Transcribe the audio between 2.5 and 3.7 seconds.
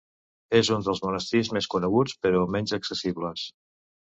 menys accessibles.